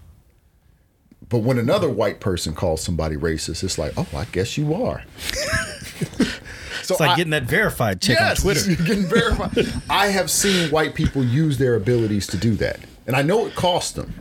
But 1.30 1.40
when 1.40 1.58
another 1.58 1.90
white 1.90 2.20
person 2.20 2.54
calls 2.54 2.82
somebody 2.84 3.16
racist, 3.16 3.64
it's 3.64 3.78
like, 3.78 3.94
oh, 3.96 4.08
I 4.14 4.26
guess 4.26 4.58
you 4.58 4.74
are. 4.74 5.04
so 6.84 6.96
It's 6.96 7.00
like 7.00 7.12
I- 7.12 7.16
getting 7.16 7.32
that 7.32 7.44
verified 7.44 8.02
check 8.02 8.18
yes, 8.20 8.40
on 8.40 8.54
Twitter. 8.54 8.84
getting 8.84 9.06
verified. 9.06 9.74
I 9.90 10.08
have 10.08 10.30
seen 10.30 10.70
white 10.72 10.94
people 10.94 11.24
use 11.24 11.58
their 11.58 11.76
abilities 11.76 12.28
to 12.28 12.38
do 12.38 12.56
that, 12.56 12.80
and 13.08 13.16
I 13.16 13.22
know 13.22 13.46
it 13.46 13.56
costs 13.56 13.92
them. 13.94 14.14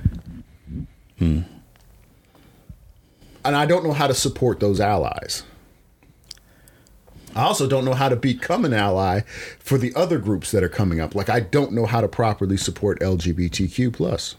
Hmm. 1.19 1.41
And 3.45 3.57
I 3.57 3.67
don't 3.67 3.85
know 3.85 3.93
how 3.93 4.07
to 4.07 4.15
support 4.15 4.61
those 4.61 4.81
allies. 4.81 5.45
I 7.35 7.43
also 7.43 7.69
don't 7.69 7.85
know 7.85 7.95
how 7.95 8.09
to 8.09 8.17
become 8.17 8.65
an 8.65 8.73
ally 8.73 9.21
for 9.59 9.79
the 9.79 9.95
other 9.95 10.19
groups 10.19 10.51
that 10.51 10.65
are 10.65 10.69
coming 10.69 11.01
up. 11.01 11.15
Like 11.15 11.31
I 11.31 11.41
don't 11.41 11.73
know 11.73 11.87
how 11.87 12.01
to 12.01 12.09
properly 12.09 12.57
support 12.57 13.01
LGBTQ 13.01 13.93
plus. 13.93 14.35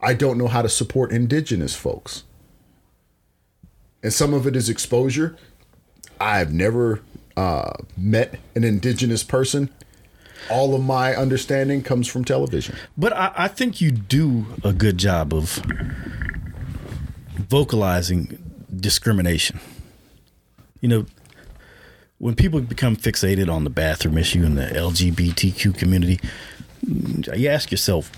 I 0.00 0.14
don't 0.14 0.38
know 0.38 0.48
how 0.48 0.62
to 0.62 0.68
support 0.68 1.12
indigenous 1.12 1.76
folks. 1.76 2.24
And 4.02 4.12
some 4.12 4.34
of 4.34 4.46
it 4.46 4.56
is 4.56 4.68
exposure. 4.68 5.36
I've 6.20 6.52
never 6.52 7.02
uh, 7.36 7.72
met 7.96 8.40
an 8.54 8.64
indigenous 8.64 9.22
person. 9.22 9.70
All 10.50 10.74
of 10.74 10.82
my 10.82 11.14
understanding 11.14 11.82
comes 11.82 12.08
from 12.08 12.24
television. 12.24 12.76
But 12.96 13.12
I, 13.12 13.32
I 13.36 13.48
think 13.48 13.80
you 13.80 13.90
do 13.90 14.46
a 14.64 14.72
good 14.72 14.96
job 14.98 15.34
of 15.34 15.62
vocalizing 17.42 18.38
discrimination. 18.74 19.60
You 20.80 20.88
know, 20.88 21.06
when 22.18 22.34
people 22.34 22.60
become 22.60 22.96
fixated 22.96 23.52
on 23.52 23.64
the 23.64 23.70
bathroom 23.70 24.18
issue 24.18 24.44
in 24.44 24.54
the 24.54 24.66
LGBTQ 24.66 25.76
community, 25.76 26.20
you 26.86 27.48
ask 27.48 27.70
yourself, 27.70 28.10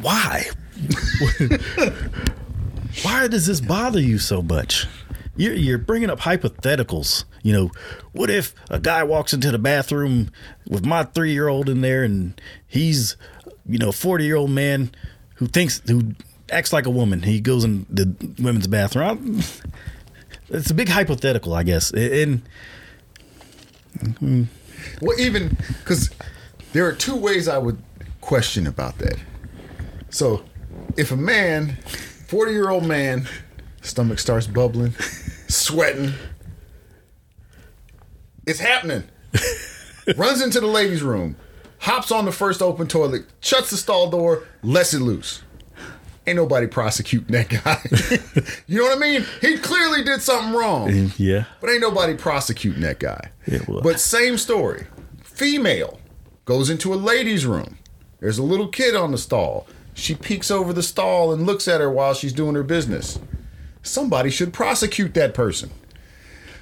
why? 0.00 0.44
why 3.02 3.28
does 3.28 3.46
this 3.46 3.60
bother 3.60 4.00
you 4.00 4.18
so 4.18 4.42
much? 4.42 4.86
You're, 5.36 5.54
you're 5.54 5.78
bringing 5.78 6.10
up 6.10 6.20
hypotheticals. 6.20 7.24
You 7.42 7.52
know, 7.52 7.70
what 8.12 8.30
if 8.30 8.54
a 8.70 8.78
guy 8.78 9.04
walks 9.04 9.32
into 9.32 9.50
the 9.50 9.58
bathroom 9.58 10.30
with 10.68 10.84
my 10.84 11.04
three 11.04 11.32
year 11.32 11.48
old 11.48 11.68
in 11.68 11.80
there 11.80 12.04
and 12.04 12.40
he's, 12.66 13.16
you 13.66 13.78
know, 13.78 13.90
a 13.90 13.92
40 13.92 14.24
year 14.24 14.36
old 14.36 14.50
man 14.50 14.90
who 15.36 15.46
thinks, 15.46 15.80
who 15.88 16.14
acts 16.50 16.72
like 16.72 16.86
a 16.86 16.90
woman? 16.90 17.22
He 17.22 17.40
goes 17.40 17.64
in 17.64 17.86
the 17.90 18.14
women's 18.42 18.66
bathroom. 18.66 19.40
I- 19.40 19.44
It's 20.48 20.70
a 20.70 20.74
big 20.74 20.88
hypothetical, 20.88 21.54
I 21.54 21.62
guess. 21.64 21.90
And 21.92 22.42
mm. 24.00 24.46
Well, 25.02 25.18
even 25.18 25.56
because 25.78 26.10
there 26.72 26.86
are 26.86 26.92
two 26.92 27.16
ways 27.16 27.48
I 27.48 27.58
would 27.58 27.78
question 28.20 28.66
about 28.66 28.98
that. 28.98 29.16
So, 30.10 30.44
if 30.96 31.10
a 31.10 31.16
man, 31.16 31.76
40 32.28 32.52
year 32.52 32.70
old 32.70 32.84
man, 32.86 33.28
stomach 33.82 34.18
starts 34.20 34.46
bubbling, 34.46 34.92
sweating, 35.48 36.12
it's 38.46 38.60
happening. 38.60 39.02
Runs 40.16 40.40
into 40.42 40.60
the 40.60 40.66
ladies' 40.68 41.02
room, 41.02 41.34
hops 41.78 42.12
on 42.12 42.24
the 42.24 42.32
first 42.32 42.62
open 42.62 42.86
toilet, 42.86 43.24
shuts 43.40 43.70
the 43.70 43.76
stall 43.76 44.10
door, 44.10 44.44
lets 44.62 44.94
it 44.94 45.00
loose. 45.00 45.42
Ain't 46.26 46.36
nobody 46.36 46.66
prosecuting 46.66 47.32
that 47.32 47.48
guy. 47.48 47.80
you 48.66 48.78
know 48.78 48.84
what 48.84 48.96
I 48.98 49.00
mean? 49.00 49.24
He 49.40 49.58
clearly 49.58 50.02
did 50.02 50.20
something 50.22 50.52
wrong. 50.54 51.12
yeah, 51.16 51.44
But 51.60 51.70
ain't 51.70 51.80
nobody 51.80 52.14
prosecuting 52.14 52.82
that 52.82 52.98
guy. 52.98 53.30
Yeah, 53.46 53.60
well- 53.68 53.80
But 53.82 54.00
same 54.00 54.36
story. 54.38 54.86
Female 55.22 56.00
goes 56.44 56.68
into 56.70 56.92
a 56.92 56.96
ladies' 56.96 57.46
room. 57.46 57.78
There's 58.20 58.38
a 58.38 58.42
little 58.42 58.68
kid 58.68 58.96
on 58.96 59.12
the 59.12 59.18
stall. 59.18 59.66
She 59.94 60.14
peeks 60.14 60.50
over 60.50 60.72
the 60.72 60.82
stall 60.82 61.32
and 61.32 61.46
looks 61.46 61.68
at 61.68 61.80
her 61.80 61.90
while 61.90 62.12
she's 62.14 62.32
doing 62.32 62.54
her 62.54 62.62
business. 62.64 63.18
Somebody 63.82 64.30
should 64.30 64.52
prosecute 64.52 65.14
that 65.14 65.32
person. 65.32 65.70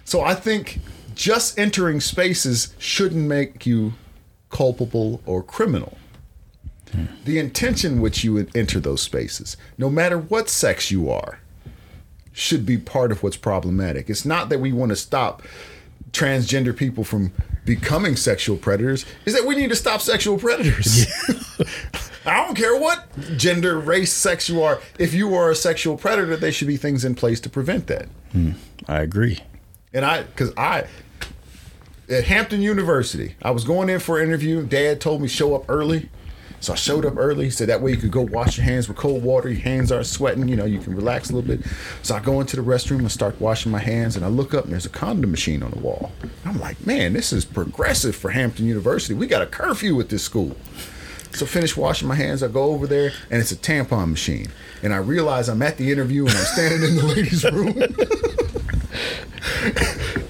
So 0.04 0.21
I 0.21 0.35
think 0.35 0.80
just 1.14 1.59
entering 1.59 2.00
spaces 2.00 2.75
shouldn't 2.78 3.26
make 3.26 3.64
you 3.64 3.94
culpable 4.50 5.23
or 5.25 5.42
criminal. 5.42 5.97
The 7.25 7.39
intention 7.39 8.01
which 8.01 8.25
you 8.25 8.47
enter 8.55 8.81
those 8.81 9.03
spaces, 9.03 9.57
no 9.79 9.91
matter 9.91 10.19
what 10.19 10.49
sex 10.49 10.91
you 10.91 11.11
are, 11.11 11.39
should 12.33 12.67
be 12.67 12.77
part 12.77 13.13
of 13.13 13.23
what's 13.23 13.37
problematic. 13.37 14.11
It's 14.11 14.25
not 14.25 14.49
that 14.49 14.61
we 14.61 14.73
want 14.73 14.91
to 14.91 14.97
stop 14.97 15.43
transgender 16.13 16.77
people 16.77 17.05
from 17.05 17.33
becoming 17.65 18.17
sexual 18.17 18.57
predators, 18.57 19.05
is 19.25 19.35
that 19.35 19.47
we 19.47 19.55
need 19.55 19.71
to 19.71 19.77
stop 19.77 20.01
sexual 20.01 20.39
predators. 20.39 21.07
I 22.27 22.45
don't 22.45 22.57
care 22.57 22.79
what 22.79 23.07
gender, 23.37 23.79
race, 23.79 24.13
sex 24.13 24.49
you 24.49 24.63
are. 24.63 24.81
If 24.99 25.15
you 25.15 25.35
are 25.35 25.51
a 25.51 25.55
sexual 25.55 25.97
predator, 25.97 26.37
there 26.37 26.53
should 26.53 26.69
be 26.69 26.77
things 26.77 27.05
in 27.05 27.15
place 27.15 27.41
to 27.41 27.51
prevent 27.51 27.87
that. 27.89 28.07
Hmm. 28.33 28.53
I 28.89 29.01
agree. 29.01 29.41
And 29.93 30.05
I, 30.05 30.23
because 30.23 30.53
I, 30.57 30.87
at 32.09 32.25
Hampton 32.25 32.63
University, 32.63 33.37
I 33.43 33.51
was 33.51 33.65
going 33.65 33.89
in 33.89 34.01
for 34.01 34.19
an 34.19 34.27
interview. 34.29 34.65
Dad 34.67 35.01
told 35.01 35.23
me 35.23 35.29
show 35.29 35.55
up 35.55 35.65
early. 35.69 36.09
So 36.64 36.73
I 36.73 36.76
showed 36.76 37.04
up 37.04 37.18
early. 37.18 37.50
Said 37.50 37.68
that 37.68 37.83
way 37.83 37.90
you 37.90 37.99
could 37.99 38.11
go 38.11 38.23
wash 38.23 38.56
your 38.56 38.64
hands 38.64 38.88
with 38.88 38.97
cold 38.97 39.23
water. 39.23 39.50
Your 39.50 39.61
hands 39.61 39.92
aren't 39.92 40.06
sweating. 40.06 40.49
You 40.49 40.56
know, 40.56 40.64
you 40.64 40.78
can 40.78 40.97
relax 40.97 41.28
a 41.28 41.35
little 41.35 41.47
bit. 41.47 41.61
So 42.02 42.14
I 42.14 42.21
go 42.21 42.40
into 42.40 42.56
the 42.56 42.62
restroom 42.62 43.00
and 43.00 43.12
start 43.12 43.38
washing 43.38 43.71
my 43.71 43.80
hands. 43.80 44.16
And 44.16 44.25
I 44.25 44.28
look 44.28 44.54
up 44.54 44.64
and 44.64 44.73
there's 44.73 44.87
a 44.87 44.90
condom 44.90 45.30
machine 45.30 45.62
on 45.62 45.73
the 45.73 45.78
wall. 45.78 46.12
I'm 46.47 46.59
like, 46.59 46.87
man, 46.87 47.12
this 47.12 47.35
is 47.35 47.44
progressive 47.44 48.16
for 48.16 48.30
Hampton 48.30 48.64
University. 48.66 49.12
We 49.12 49.26
got 49.26 49.42
a 49.42 49.47
curfew 49.47 50.00
at 50.00 50.09
this 50.09 50.23
school. 50.23 50.56
So 51.33 51.44
finish 51.44 51.76
washing 51.76 52.09
my 52.09 52.14
hands. 52.14 52.42
I 52.42 52.49
go 52.49 52.62
over 52.62 52.87
there 52.87 53.12
and 53.30 53.42
it's 53.42 53.52
a 53.52 53.56
tampon 53.56 54.09
machine. 54.09 54.47
And 54.83 54.94
I 54.94 54.99
realize 54.99 55.50
I'm 55.50 55.61
at 55.61 55.76
the 55.76 55.92
interview 55.92 56.26
and 56.26 56.35
I'm 56.35 56.44
standing 56.44 56.83
in 56.83 56.97
the 56.97 57.02
ladies' 57.14 57.44
room. 57.44 57.75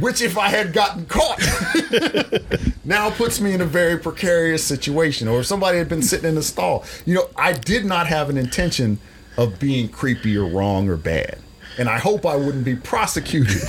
Which, 0.00 0.22
if 0.22 0.38
I 0.38 0.48
had 0.48 0.72
gotten 0.72 1.04
caught, 1.06 1.38
now 2.90 3.08
puts 3.08 3.40
me 3.40 3.54
in 3.54 3.60
a 3.60 3.66
very 3.66 3.96
precarious 3.96 4.64
situation. 4.64 5.28
Or 5.28 5.40
if 5.40 5.46
somebody 5.46 5.78
had 5.78 5.88
been 5.88 6.02
sitting 6.02 6.28
in 6.28 6.34
the 6.34 6.42
stall, 6.42 6.84
you 7.06 7.14
know, 7.14 7.28
I 7.36 7.52
did 7.52 7.86
not 7.86 8.08
have 8.08 8.28
an 8.28 8.36
intention 8.36 8.98
of 9.38 9.60
being 9.60 9.88
creepy 9.88 10.36
or 10.36 10.46
wrong 10.46 10.88
or 10.88 10.96
bad. 10.96 11.38
And 11.78 11.88
I 11.88 11.98
hope 11.98 12.26
I 12.26 12.36
wouldn't 12.36 12.64
be 12.64 12.74
prosecuted. 12.74 13.56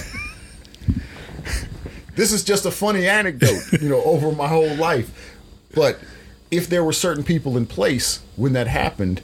this 2.15 2.33
is 2.33 2.43
just 2.43 2.65
a 2.65 2.71
funny 2.71 3.07
anecdote, 3.07 3.61
you 3.79 3.87
know, 3.87 4.03
over 4.03 4.31
my 4.31 4.47
whole 4.47 4.75
life. 4.75 5.37
But 5.73 5.99
if 6.49 6.67
there 6.67 6.83
were 6.83 6.91
certain 6.91 7.23
people 7.23 7.55
in 7.55 7.67
place 7.67 8.21
when 8.35 8.53
that 8.53 8.67
happened, 8.67 9.21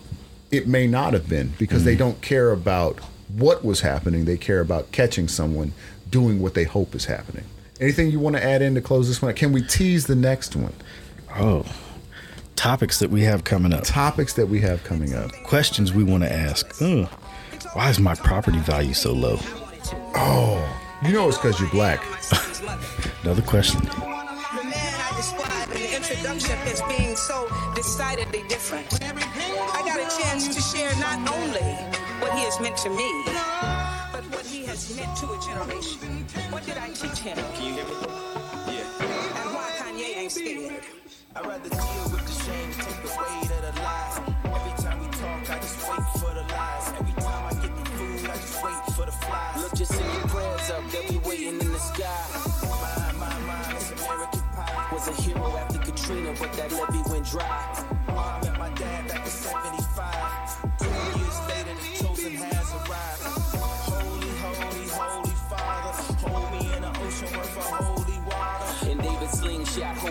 it 0.51 0.67
may 0.67 0.87
not 0.87 1.13
have 1.13 1.27
been 1.27 1.53
because 1.57 1.83
they 1.83 1.93
mm-hmm. 1.93 1.99
don't 1.99 2.21
care 2.21 2.51
about 2.51 2.99
what 3.35 3.65
was 3.65 3.81
happening. 3.81 4.25
They 4.25 4.37
care 4.37 4.61
about 4.61 4.91
catching 4.91 5.27
someone 5.27 5.73
doing 6.09 6.39
what 6.39 6.53
they 6.53 6.63
hope 6.63 6.93
is 6.93 7.05
happening. 7.05 7.43
Anything 7.79 8.09
you 8.11 8.19
want 8.19 8.35
to 8.35 8.43
add 8.43 8.61
in 8.61 8.75
to 8.75 8.81
close 8.81 9.07
this 9.07 9.21
one? 9.21 9.33
Can 9.35 9.51
we 9.51 9.61
tease 9.61 10.07
the 10.07 10.15
next 10.15 10.55
one? 10.55 10.73
Oh, 11.35 11.65
topics 12.55 12.99
that 12.99 13.09
we 13.11 13.21
have 13.23 13.43
coming 13.43 13.71
up, 13.73 13.83
Topics 13.83 14.33
that 14.33 14.47
we 14.47 14.59
have 14.61 14.83
coming 14.83 15.13
up. 15.13 15.31
questions 15.43 15.93
we 15.93 16.03
want 16.03 16.23
to 16.23 16.31
ask. 16.31 16.65
Ugh. 16.81 17.07
Why 17.73 17.89
is 17.89 17.99
my 17.99 18.15
property 18.15 18.57
value 18.59 18.93
so 18.93 19.13
low? 19.13 19.37
Oh, 20.15 20.67
you 21.05 21.13
know 21.13 21.27
it's 21.27 21.37
because 21.37 21.59
you're 21.59 21.69
black. 21.69 22.03
Another 23.23 23.43
question. 23.43 23.81
The 23.81 24.63
man 24.63 24.73
I 24.73 25.13
described 25.15 25.71
in 25.73 25.81
the 25.81 25.95
introduction 25.95 26.57
as 26.67 26.81
being 26.97 27.15
so 27.15 27.47
decidedly 27.75 28.43
different. 28.49 28.87
I 29.03 29.83
got 29.85 29.99
a 29.99 30.21
chance 30.23 30.47
to 30.55 30.61
share 30.61 30.89
not 30.99 31.31
only 31.31 31.61
what 32.21 32.33
he 32.33 32.39
has 32.45 32.59
meant 32.59 32.77
to 32.77 32.89
me, 32.89 33.23
but 34.77 34.89
what 34.89 34.97
meant 34.97 35.17
to 35.17 35.25
a 35.25 35.37
generation. 35.41 36.25
What 36.51 36.65
did 36.65 36.77
I 36.77 36.89
teach 36.89 37.19
him? 37.19 37.37
Can 37.37 37.65
you 37.65 37.73
hear 37.73 37.85
me? 37.85 37.95
Yeah. 38.69 39.41
And 39.41 39.49
why 39.55 39.71
Kanye 39.79 40.17
ain't 40.17 40.31
scared. 40.31 40.83
I'd 41.35 41.45
rather 41.45 41.69
deal 41.69 42.03
with 42.13 42.25
the 42.25 42.35
shame, 42.45 42.69
take 42.73 43.01
the 43.01 43.09
weight 43.09 43.49
of 43.57 43.61
the 43.65 43.81
lies. 43.81 44.21
Every 44.45 44.75
time 44.83 44.99
we 44.99 45.07
talk, 45.17 45.49
I 45.49 45.57
just 45.59 45.81
wait 45.89 46.05
for 46.21 46.33
the 46.33 46.45
lies. 46.53 46.93
Every 46.99 47.21
time 47.21 47.43
I 47.45 47.53
get 47.61 47.73
the 47.77 47.85
food, 47.97 48.29
I 48.29 48.35
just 48.35 48.63
wait 48.63 48.81
for 48.93 49.05
the 49.05 49.11
flies. 49.11 49.63
Look, 49.63 49.73
just 49.73 49.93
send 49.93 50.13
your 50.13 50.27
prayers 50.27 50.69
up, 50.69 50.91
they'll 50.91 51.09
be 51.09 51.17
waiting 51.27 51.59
in 51.59 51.71
the 51.71 51.79
sky. 51.79 52.25
My, 52.69 53.11
my, 53.17 53.39
my, 53.49 53.73
it's 53.73 53.91
American 53.91 54.41
pie. 54.53 54.89
Was 54.93 55.07
a 55.07 55.21
hero 55.21 55.57
after 55.57 55.79
Katrina. 55.79 56.33
Katrina, 56.33 56.35
but 56.39 56.53
that 56.53 56.71
levee 56.71 57.09
went 57.09 57.25
dry. 57.25 57.85
Mom 58.07 58.41
met 58.41 58.57
my 58.59 58.69
dad 58.75 59.07
back 59.07 59.25
in 59.25 59.31
75. 59.31 59.86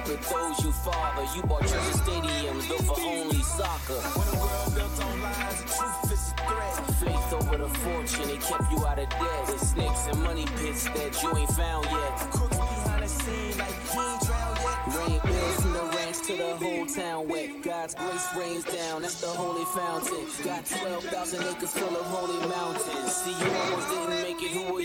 It 0.04 0.24
throws 0.24 0.64
you 0.64 0.72
farther. 0.72 1.24
You 1.34 1.42
bought 1.42 1.60
treasure 1.60 1.98
stadiums 1.98 2.68
built 2.68 2.84
for 2.84 3.00
only 3.00 3.42
soccer. 3.42 4.00
When 4.16 4.26
the 4.30 4.38
world 4.44 4.74
built 4.74 5.04
on 5.04 5.22
lies, 5.22 5.62
the 5.62 5.68
truth 5.72 6.12
is 6.12 6.32
a 6.32 6.36
threat. 6.44 6.74
Faith 7.00 7.32
over 7.32 7.56
the 7.56 7.68
fortune, 7.80 8.30
it 8.30 8.40
kept 8.40 8.70
you 8.72 8.86
out 8.86 8.98
of 8.98 9.08
debt. 9.08 9.42
With 9.48 9.60
snakes 9.60 10.06
and 10.08 10.22
money 10.22 10.46
pits 10.58 10.84
that 10.84 11.22
you 11.22 11.36
ain't 11.36 11.50
found 11.50 11.84
yet. 11.86 12.16
Crooks 12.30 12.56
behind 12.56 13.02
the 13.04 13.08
scene 13.08 13.58
like 13.58 13.76
he 13.88 13.98
ain't 13.98 14.20
drowned 14.26 14.58
yet. 14.60 14.96
Rain 14.96 15.20
bills 15.24 15.56
from 15.62 15.72
the 15.72 15.84
ranch 15.96 16.18
to 16.26 16.36
the 16.36 16.56
whole 16.56 16.86
town 16.86 17.28
wet. 17.28 17.62
God's 17.62 17.94
grace 17.94 18.26
rains 18.36 18.64
down, 18.64 19.02
that's 19.02 19.20
the 19.20 19.28
holy 19.28 19.64
fountain. 19.76 20.24
Got 20.44 20.66
12,000 20.66 21.42
acres 21.42 21.72
full 21.72 21.96
of 21.96 22.06
holy 22.06 22.46
mountains. 22.48 23.12
See, 23.12 23.30
you 23.30 23.50
almost 23.50 23.88
didn't 23.88 24.22
make 24.22 24.42
it, 24.42 24.52
who 24.52 24.75